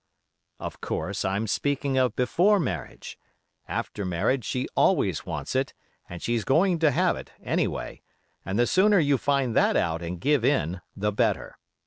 Of 0.59 0.81
course, 0.81 1.23
I'm 1.23 1.45
speaking 1.45 1.95
of 1.95 2.15
before 2.15 2.59
marriage; 2.59 3.19
after 3.67 4.03
marriage 4.03 4.43
she 4.45 4.67
always 4.75 5.27
wants 5.27 5.55
it, 5.55 5.75
and 6.09 6.23
she's 6.23 6.43
going 6.43 6.79
to 6.79 6.89
have 6.89 7.15
it, 7.15 7.29
anyway, 7.43 8.01
and 8.43 8.57
the 8.57 8.65
sooner 8.65 8.97
you 8.97 9.19
find 9.19 9.55
that 9.55 9.77
out 9.77 10.01
and 10.01 10.19
give 10.19 10.43
in, 10.43 10.81
the 10.97 11.11
better. 11.11 11.55